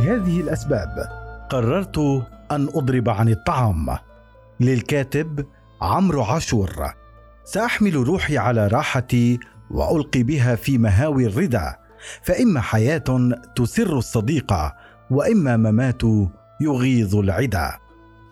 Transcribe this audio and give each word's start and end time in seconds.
لهذه 0.00 0.40
الأسباب. 0.40 1.08
قررت 1.50 1.98
أن 2.52 2.68
أضرب 2.74 3.08
عن 3.08 3.28
الطعام. 3.28 3.96
للكاتب 4.60 5.46
عمرو 5.82 6.22
عاشور. 6.22 6.94
سأحمل 7.44 7.94
روحي 7.94 8.38
على 8.38 8.66
راحتي 8.66 9.38
وألقي 9.70 10.22
بها 10.22 10.54
في 10.54 10.78
مهاوي 10.78 11.26
الرضا 11.26 11.76
فإما 12.22 12.60
حياة 12.60 13.04
تسر 13.56 13.98
الصديقه 13.98 14.74
وإما 15.10 15.56
ممات 15.56 16.02
يغيظ 16.60 17.16
العدا 17.16 17.72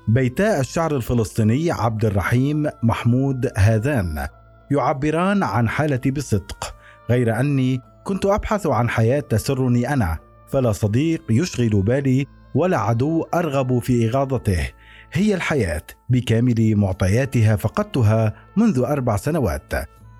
بيتا 0.08 0.60
الشعر 0.60 0.96
الفلسطيني 0.96 1.70
عبد 1.70 2.04
الرحيم 2.04 2.66
محمود 2.82 3.50
هذان. 3.56 4.26
يعبران 4.70 5.42
عن 5.42 5.68
حالتي 5.68 6.10
بصدق 6.10 6.74
غير 7.10 7.40
أني 7.40 7.80
كنت 8.04 8.26
أبحث 8.26 8.66
عن 8.66 8.88
حياة 8.88 9.20
تسرني 9.20 9.92
أنا. 9.92 10.27
فلا 10.48 10.72
صديق 10.72 11.22
يشغل 11.30 11.82
بالي 11.82 12.26
ولا 12.54 12.78
عدو 12.78 13.22
أرغب 13.34 13.78
في 13.78 14.08
إغاظته. 14.08 14.68
هي 15.12 15.34
الحياة 15.34 15.82
بكامل 16.08 16.76
معطياتها 16.76 17.56
فقدتها 17.56 18.34
منذ 18.56 18.78
أربع 18.78 19.16
سنوات 19.16 19.72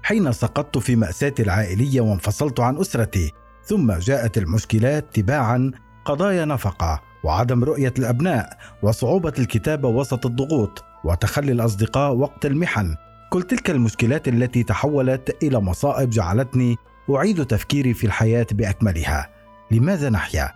حين 0.03 0.33
سقطت 0.33 0.79
في 0.79 0.97
ماساتي 0.97 1.43
العائلية 1.43 2.01
وانفصلت 2.01 2.61
عن 2.61 2.79
أسرتي 2.79 3.33
ثم 3.65 3.93
جاءت 3.93 4.39
المشكلات 4.39 5.07
تباعا 5.15 5.71
قضايا 6.05 6.45
نفقة 6.45 7.03
وعدم 7.25 7.65
رؤية 7.65 7.95
الأبناء 7.99 8.59
وصعوبة 8.83 9.33
الكتابة 9.39 9.89
وسط 9.89 10.27
الضغوط 10.27 10.85
وتخلي 11.05 11.53
الأصدقاء 11.53 12.15
وقت 12.15 12.47
المحن. 12.47 12.95
كل 13.31 13.43
تلك 13.43 13.71
المشكلات 13.71 14.29
التي 14.29 14.63
تحولت 14.63 15.37
إلى 15.43 15.61
مصائب 15.61 16.11
جعلتني 16.11 16.77
أعيد 17.11 17.45
تفكيري 17.47 17.95
في 17.95 18.07
الحياة 18.07 18.47
بأكملها. 18.53 19.38
لماذا 19.71 20.11
نحيا؟ 20.11 20.53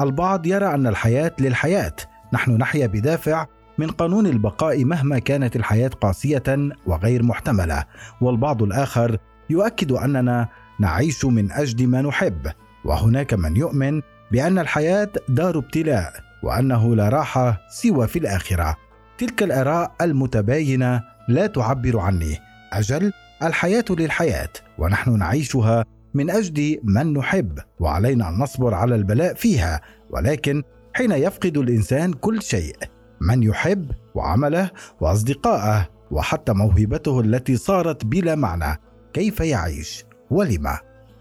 البعض 0.00 0.46
يرى 0.46 0.74
أن 0.74 0.86
الحياة 0.86 1.32
للحياة. 1.38 1.96
نحن 2.32 2.56
نحيا 2.56 2.86
بدافع 2.86 3.46
من 3.78 3.90
قانون 3.90 4.26
البقاء 4.26 4.84
مهما 4.84 5.18
كانت 5.18 5.56
الحياة 5.56 5.88
قاسية 5.88 6.42
وغير 6.86 7.22
محتملة. 7.22 7.84
والبعض 8.20 8.62
الآخر 8.62 9.18
يؤكد 9.50 9.92
أننا 9.92 10.48
نعيش 10.80 11.24
من 11.24 11.52
أجل 11.52 11.86
ما 11.86 12.02
نحب. 12.02 12.52
وهناك 12.84 13.34
من 13.34 13.56
يؤمن 13.56 14.02
بأن 14.32 14.58
الحياة 14.58 15.10
دار 15.28 15.58
ابتلاء 15.58 16.12
وأنه 16.42 16.96
لا 16.96 17.08
راحة 17.08 17.60
سوى 17.70 18.06
في 18.06 18.18
الآخرة. 18.18 18.76
تلك 19.18 19.42
الآراء 19.42 19.94
المتباينة 20.00 21.02
لا 21.28 21.46
تعبر 21.46 21.98
عني. 21.98 22.38
أجل 22.72 23.12
الحياة 23.42 23.84
للحياة 23.90 24.48
ونحن 24.78 25.18
نعيشها 25.18 25.84
من 26.14 26.30
أجل 26.30 26.78
من 26.84 27.12
نحب 27.12 27.58
وعلينا 27.80 28.28
أن 28.28 28.34
نصبر 28.34 28.74
على 28.74 28.94
البلاء 28.94 29.34
فيها 29.34 29.80
ولكن 30.10 30.62
حين 30.94 31.12
يفقد 31.12 31.56
الإنسان 31.56 32.12
كل 32.12 32.42
شيء 32.42 32.76
من 33.20 33.42
يحب 33.42 33.90
وعمله 34.14 34.70
واصدقائه 35.00 35.88
وحتى 36.10 36.52
موهبته 36.52 37.20
التي 37.20 37.56
صارت 37.56 38.04
بلا 38.04 38.34
معنى 38.34 38.80
كيف 39.12 39.40
يعيش؟ 39.40 40.04
ولما؟ 40.30 40.78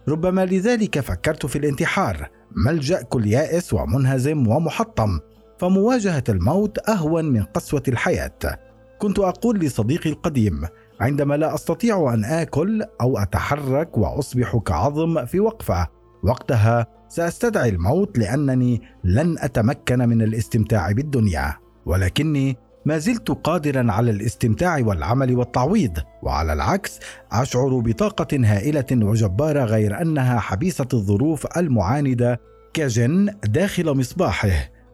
ربما 0.08 0.46
لذلك 0.46 1.00
فكرت 1.00 1.46
في 1.46 1.56
الانتحار 1.56 2.30
ملجأ 2.56 3.02
كل 3.02 3.28
يائس 3.28 3.74
ومنهزم 3.74 4.48
ومحطم 4.48 5.20
فمواجهة 5.60 6.24
الموت 6.30 6.90
أهون 6.90 7.26
من 7.26 7.44
قسوة 7.44 7.84
الحياة. 7.88 8.60
كنت 9.00 9.20
أقول 9.20 9.60
لصديقي 9.60 10.10
القديم 10.10 10.62
عندما 11.02 11.38
لا 11.38 11.56
أستطيع 11.56 12.14
أن 12.14 12.26
آكل 12.26 12.84
أو 13.02 13.18
أتحرك 13.18 13.98
وأصبح 13.98 14.58
كعظم 14.58 15.26
في 15.26 15.40
وقفة 15.40 15.88
وقتها 16.24 16.88
سأستدعي 17.10 17.70
الموت 17.70 18.18
لأنني 18.18 18.82
لن 19.04 19.36
أتمكن 19.40 20.00
من 20.00 20.22
الاستمتاع 20.22 20.92
بالدنيا. 20.92 21.54
ولكني 21.86 22.58
ما 22.86 22.98
زلت 22.98 23.32
قادرا 23.32 23.92
على 23.92 24.12
الاستمتاع 24.12 24.80
والعمل 24.80 25.38
والتعويض 25.38 25.98
وعلى 26.24 26.54
العكس 26.54 27.00
أشعر 27.32 27.80
بطاقة 27.80 28.38
هائلة 28.44 28.86
وجبارة 28.92 29.64
غير 29.64 30.02
أنها 30.02 30.40
حبيسة 30.40 30.88
الظروف 30.94 31.58
المعاندة 31.58 32.40
كجن 32.74 33.30
داخل 33.44 33.98
مصباحه. 33.98 34.50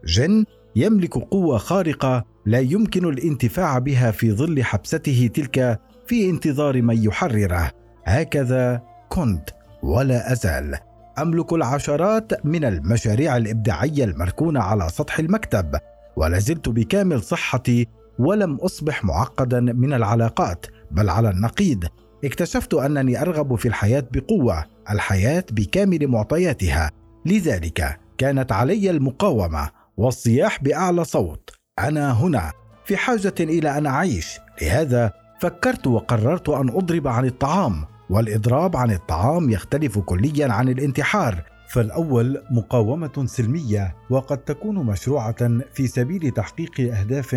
جن 0.05 0.45
يملك 0.75 1.13
قوة 1.13 1.57
خارقة 1.57 2.25
لا 2.45 2.59
يمكن 2.59 3.05
الانتفاع 3.05 3.79
بها 3.79 4.11
في 4.11 4.31
ظل 4.31 4.63
حبسته 4.63 5.29
تلك 5.33 5.79
في 6.09 6.29
انتظار 6.29 6.81
من 6.81 7.03
يحرره. 7.03 7.71
هكذا 8.05 8.81
كنت 9.09 9.49
ولا 9.83 10.31
أزال. 10.31 10.77
أملك 11.19 11.53
العشرات 11.53 12.45
من 12.45 12.65
المشاريع 12.65 13.37
الإبداعية 13.37 14.03
المركونة 14.03 14.59
على 14.59 14.89
سطح 14.89 15.19
المكتب 15.19 15.75
ولا 16.15 16.39
زلت 16.39 16.69
بكامل 16.69 17.21
صحتي 17.21 17.87
ولم 18.19 18.55
أصبح 18.55 19.05
معقدا 19.05 19.59
من 19.59 19.93
العلاقات 19.93 20.65
بل 20.91 21.09
على 21.09 21.29
النقيض. 21.29 21.85
اكتشفت 22.25 22.73
أنني 22.73 23.21
أرغب 23.21 23.55
في 23.55 23.67
الحياة 23.67 24.03
بقوة 24.11 24.65
الحياة 24.89 25.43
بكامل 25.51 26.07
معطياتها. 26.07 26.91
لذلك 27.25 27.99
كانت 28.17 28.51
علي 28.51 28.89
المقاومة 28.89 29.69
والصياح 29.97 30.63
بأعلى 30.63 31.03
صوت. 31.03 31.49
أنا 31.79 32.11
هنا 32.11 32.51
في 32.85 32.97
حاجة 32.97 33.33
إلى 33.39 33.77
أن 33.77 33.85
أعيش. 33.85 34.39
لهذا 34.61 35.18
فكرت 35.39 35.87
وقررت 35.87 36.49
أن 36.49 36.69
أضرب 36.69 37.07
عن 37.07 37.25
الطعام 37.25 37.85
والإضراب 38.09 38.77
عن 38.77 38.91
الطعام 38.91 39.49
يختلف 39.49 39.99
كليا 39.99 40.51
عن 40.51 40.69
الانتحار. 40.69 41.43
فالأول 41.69 42.43
مقاومة 42.51 43.25
سلمية 43.25 43.95
وقد 44.09 44.37
تكون 44.37 44.75
مشروعة 44.75 45.59
في 45.73 45.87
سبيل 45.87 46.31
تحقيق 46.31 46.79
أهداف 46.79 47.29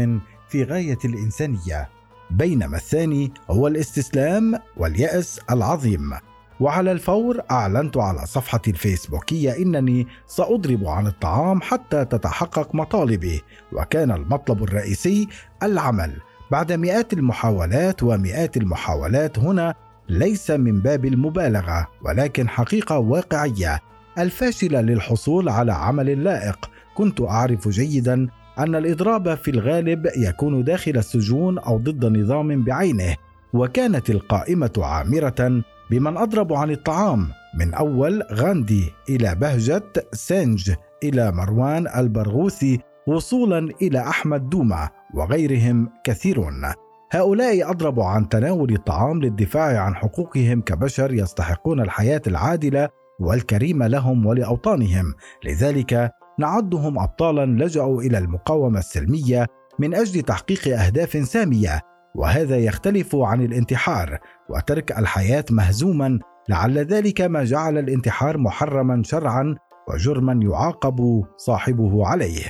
في 0.49 0.65
غاية 0.65 0.99
الإنسانية. 1.05 1.89
بينما 2.31 2.77
الثاني 2.77 3.33
هو 3.51 3.67
الاستسلام 3.67 4.55
واليأس 4.77 5.41
العظيم. 5.51 6.13
وعلى 6.61 6.93
الفور 6.93 7.41
أعلنت 7.51 7.97
على 7.97 8.27
صفحتي 8.27 8.71
الفيسبوكية 8.71 9.57
إنني 9.57 10.07
سأضرب 10.27 10.87
عن 10.87 11.07
الطعام 11.07 11.61
حتى 11.61 12.05
تتحقق 12.05 12.75
مطالبي 12.75 13.43
وكان 13.73 14.11
المطلب 14.11 14.63
الرئيسي 14.63 15.29
العمل. 15.63 16.21
بعد 16.53 16.73
مئات 16.73 17.13
المحاولات 17.13 18.03
ومئات 18.03 18.57
المحاولات 18.57 19.39
هنا 19.39 19.75
ليس 20.09 20.51
من 20.51 20.81
باب 20.81 21.05
المبالغة 21.05 21.87
ولكن 22.05 22.49
حقيقة 22.49 22.99
واقعية. 22.99 23.81
الفاشلة 24.19 24.81
للحصول 24.81 25.49
على 25.49 25.73
عمل 25.73 26.25
لائق. 26.25 26.71
كنت 26.95 27.21
أعرف 27.21 27.69
جيدا 27.69 28.29
أن 28.59 28.75
الإضراب 28.75 29.35
في 29.35 29.51
الغالب 29.51 30.09
يكون 30.17 30.65
داخل 30.65 30.97
السجون 30.97 31.59
أو 31.59 31.79
ضد 31.79 32.05
نظام 32.19 32.65
بعينه 32.65 33.17
وكانت 33.53 34.11
القائمة 34.11 34.73
عامرة 34.79 35.63
بمن 35.91 36.17
أضرب 36.17 36.53
عن 36.53 36.71
الطعام 36.71 37.29
من 37.59 37.75
أول 37.75 38.23
غاندي 38.33 38.93
إلى 39.09 39.35
بهجة 39.35 39.85
سينج 40.13 40.73
إلى 41.03 41.33
مروان 41.33 41.89
البرغوثي 41.97 42.81
وصولا 43.07 43.69
إلى 43.83 44.01
أحمد 44.01 44.51
دوما. 44.51 44.89
وغيرهم 45.15 45.89
كثيرون. 46.05 46.73
هؤلاء 47.13 47.71
اضربوا 47.71 48.05
عن 48.05 48.29
تناول 48.29 48.75
الطعام 48.75 49.23
للدفاع 49.23 49.79
عن 49.79 49.95
حقوقهم 49.95 50.61
كبشر 50.61 51.13
يستحقون 51.13 51.81
الحياة 51.81 52.23
العادلة 52.27 52.89
والكريمه 53.21 53.87
لهم 53.87 54.27
ولأوطانهم. 54.27 55.15
لذلك 55.45 56.11
نعدهم 56.39 56.99
ابطالا 56.99 57.65
لجأوا 57.65 58.03
إلى 58.03 58.19
المقاومة 58.19 58.79
السلمية 58.79 59.47
من 59.79 59.95
أجل 59.95 60.23
تحقيق 60.23 60.79
أهداف 60.79 61.29
سامية 61.29 61.81
وهذا 62.15 62.57
يختلف 62.57 63.17
عن 63.17 63.45
الانتحار 63.45 64.19
وترك 64.51 64.99
الحياة 64.99 65.45
مهزوما. 65.51 66.19
لعل 66.49 66.79
ذلك 66.79 67.21
ما 67.21 67.45
جعل 67.45 67.79
الانتحار 67.79 68.39
محرما 68.39 69.03
شرعا 69.05 69.55
وجرما 69.89 70.41
يعاقب 70.43 71.25
صاحبه 71.37 72.07
عليه. 72.07 72.49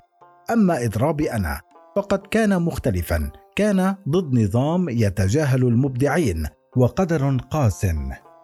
أما 0.51 0.85
إضرابي 0.85 1.33
أنا 1.33 1.61
فقد 1.97 2.19
كان 2.19 2.63
مختلفا 2.63 3.31
كان 3.57 3.95
ضد 4.09 4.35
نظام 4.35 4.89
يتجاهل 4.89 5.63
المبدعين 5.63 6.47
وقدر 6.77 7.37
قاس 7.51 7.87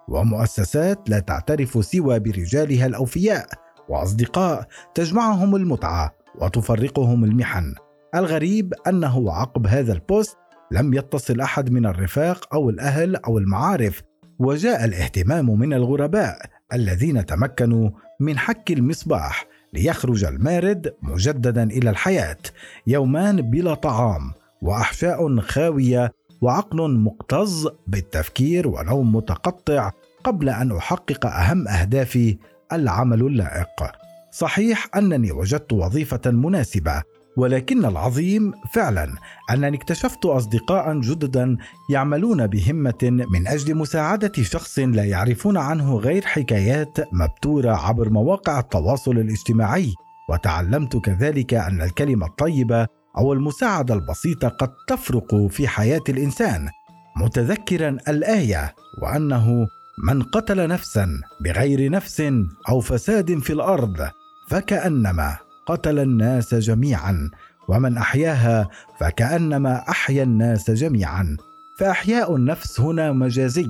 ومؤسسات 0.09 1.11
لا 1.11 1.19
تعترف 1.19 1.85
سوى 1.85 2.19
برجالها 2.19 2.87
الأوفياء 2.87 3.47
وأصدقاء 3.89 4.67
تجمعهم 4.95 5.57
المتعة 5.57 6.15
وتفرقهم 6.41 7.25
المحن. 7.25 7.75
الغريب 8.15 8.75
أنه 8.87 9.33
عقب 9.33 9.67
هذا 9.67 9.93
البوست 9.93 10.37
لم 10.71 10.95
يتصل 10.95 11.41
أحد 11.41 11.71
من 11.71 11.87
الرفاق 11.87 12.55
أو 12.55 12.71
الأهل 12.71 13.17
أو 13.17 13.39
المعارف 13.39 14.03
وجاء 14.39 14.85
الاهتمام 14.85 15.59
من 15.59 15.73
الغرباء 15.73 16.39
الذين 16.73 17.27
تمكنوا 17.27 17.91
من 18.21 18.39
حك 18.39 18.71
المصباح 18.71 19.47
ليخرج 19.73 20.25
المارد 20.25 20.95
مجددا 21.03 21.63
إلى 21.63 21.91
الحياة 21.91 22.39
يومان 22.87 23.51
بلا 23.51 23.75
طعام 23.75 24.33
واحشاء 24.63 25.41
خاوية 25.41 26.13
وعقل 26.41 26.99
مكتظ 26.99 27.69
بالتفكير 27.87 28.69
ونوم 28.69 29.17
متقطع 29.17 29.91
قبل 30.25 30.49
أن 30.49 30.77
أحقق 30.77 31.27
أهم 31.27 31.69
أهدافي 31.69 32.39
العمل 32.73 33.21
اللائق. 33.21 33.93
صحيح 34.31 34.97
أنني 34.97 35.33
وجدت 35.33 35.73
وظيفة 35.73 36.31
مناسبة 36.31 37.03
ولكن 37.39 37.85
العظيم 37.85 38.53
فعلا 38.73 39.15
أنني 39.51 39.77
اكتشفت 39.77 40.25
اصدقاء 40.27 41.01
جددا 41.01 41.57
يعملون 41.91 42.47
بهمة 42.47 43.27
من 43.33 43.47
أجل 43.47 43.75
مساعدة 43.75 44.33
شخص 44.43 44.79
لا 44.79 45.05
يعرفون 45.05 45.57
عنه 45.57 45.97
غير 45.97 46.23
حكايات 46.23 46.99
مبتورة 47.13 47.71
عبر 47.71 48.11
مواقع 48.11 48.59
التواصل 48.59 49.19
الاجتماعي. 49.19 49.95
وتعلمت 50.31 50.97
كذلك 50.97 51.55
أن 51.55 51.83
الكلمة 51.83 52.27
الطيبة 52.27 52.87
أو 53.19 53.33
المساعدة 53.33 53.95
البسيطة 53.95 54.49
قد 54.49 54.71
تفرق 54.89 55.47
في 55.51 55.69
حياة 55.69 56.03
الإنسان. 56.09 56.69
متذكرا 57.17 57.97
الآية 58.09 58.75
وأنه 59.03 59.67
من 60.05 60.23
قتل 60.23 60.69
نفسا 60.69 61.21
بغير 61.45 61.91
نفس 61.91 62.23
أو 62.69 62.81
فساد 62.81 63.39
في 63.39 63.53
الأرض 63.53 64.11
فكأنما 64.49 65.48
قتل 65.69 65.99
الناس 65.99 66.55
جميعا 66.55 67.31
ومن 67.69 67.97
أحياها 67.97 68.69
فكأنما 69.01 69.89
أحيا 69.89 70.23
الناس 70.23 70.71
جميعا. 70.71 71.37
فأحياء 71.79 72.37
النفس 72.37 72.81
هنا 72.81 73.13
مجازي 73.13 73.69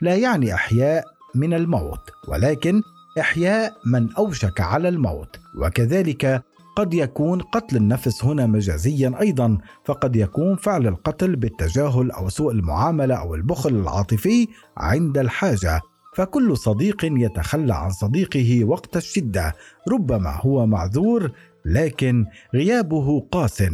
لا 0.00 0.14
يعني 0.14 0.54
أحياء 0.54 1.04
من 1.34 1.54
الموت 1.54 2.10
ولكن 2.28 2.82
إحياء 3.20 3.72
من 3.86 4.12
اوشك 4.12 4.60
على 4.60 4.88
الموت. 4.88 5.36
وكذلك 5.54 6.42
قد 6.76 6.94
يكون 6.94 7.40
قتل 7.40 7.76
النفس 7.76 8.24
هنا 8.24 8.46
مجازيا 8.46 9.20
أيضا 9.20 9.58
فقد 9.84 10.16
يكون 10.16 10.56
فعل 10.56 10.86
القتل 10.86 11.36
بالتجاهل 11.36 12.10
أو 12.10 12.28
سوء 12.28 12.52
المعاملة 12.52 13.14
أو 13.14 13.34
البخل 13.34 13.70
العاطفي 13.70 14.48
عند 14.76 15.18
الحاجة. 15.18 15.80
فكل 16.18 16.56
صديق 16.56 17.04
يتخلى 17.04 17.74
عن 17.74 17.90
صديقه 17.90 18.64
وقت 18.64 18.96
الشدة 18.96 19.54
ربما 19.88 20.40
هو 20.40 20.66
معذور 20.66 21.32
لكن 21.64 22.26
غيابه 22.54 23.20
قاس 23.20 23.64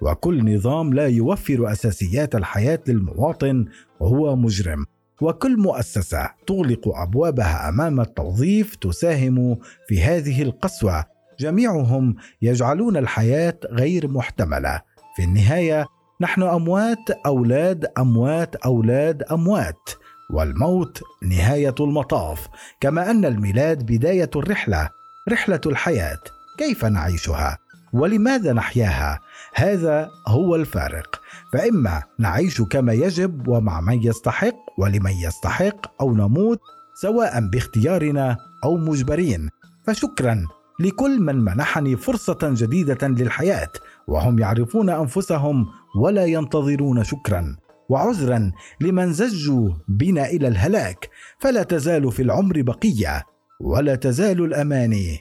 وكل 0.00 0.54
نظام 0.54 0.94
لا 0.94 1.06
يوفر 1.06 1.72
أساسيات 1.72 2.34
الحياة 2.34 2.78
للمواطن 2.86 3.64
وهو 4.00 4.36
مجرم. 4.36 4.86
وكل 5.20 5.56
مؤسسة 5.56 6.30
تغلق 6.46 6.88
أبوابها 6.88 7.68
أمام 7.68 8.00
التوظيف 8.00 8.76
تساهم 8.76 9.58
في 9.88 10.02
هذه 10.02 10.42
القسوة. 10.42 11.04
جميعهم 11.40 12.16
يجعلون 12.42 12.96
الحياة 12.96 13.58
غير 13.70 14.08
محتملة. 14.08 14.80
في 15.16 15.24
النهاية 15.24 15.86
نحن 16.20 16.42
أموات 16.42 17.10
أولاد 17.26 17.86
أموات 17.98 18.56
أولاد 18.56 19.22
أموات. 19.22 20.01
والموت 20.32 21.02
نهاية 21.22 21.74
المطاف 21.80 22.48
كما 22.80 23.10
أن 23.10 23.24
الميلاد 23.24 23.86
بداية 23.86 24.30
الرحلة 24.36 24.90
رحلة 25.28 25.60
الحياة. 25.66 26.20
كيف 26.58 26.84
نعيشها؟ 26.84 27.58
ولماذا 27.92 28.52
نحياها؟ 28.52 29.20
هذا 29.54 30.08
هو 30.28 30.56
الفارق. 30.56 31.20
فإما 31.52 32.02
نعيش 32.18 32.62
كما 32.62 32.92
يجب 32.92 33.48
ومع 33.48 33.80
من 33.80 34.02
يستحق 34.02 34.56
ولمن 34.78 35.12
يستحق 35.12 36.02
أو 36.02 36.14
نموت 36.14 36.60
سواء 36.94 37.40
باختيارنا 37.40 38.36
أو 38.64 38.76
مجبرين. 38.76 39.48
فشكرا 39.86 40.46
لكل 40.80 41.20
من 41.20 41.36
منحني 41.36 41.96
فرصة 41.96 42.38
جديدة 42.42 43.08
للحياة 43.08 43.70
وهم 44.06 44.38
يعرفون 44.38 44.90
أنفسهم 44.90 45.66
ولا 45.96 46.24
ينتظرون 46.24 47.04
شكرا. 47.04 47.56
وعذرا 47.88 48.52
لمن 48.80 49.12
زجوا 49.12 49.68
بنا 49.88 50.26
إلى 50.26 50.48
الهلاك 50.48 51.10
فلا 51.38 51.62
تزال 51.62 52.12
في 52.12 52.22
العمر 52.22 52.62
بقية 52.62 53.22
ولا 53.60 53.94
تزال 53.94 54.44
الأماني 54.44 55.20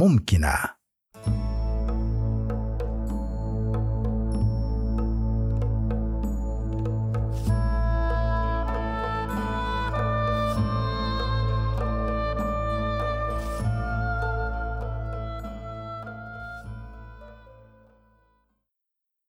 ممكنة. 0.00 0.54